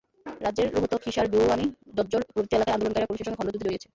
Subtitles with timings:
[0.45, 1.65] রাজ্যের রোহতক, হিসার, ভিওয়ানি,
[1.97, 3.89] ঝজ্জর প্রভৃতি এলাকায় আন্দোলনকারীরা পুলিশের সঙ্গে খণ্ডযুদ্ধে জড়িয়েছে।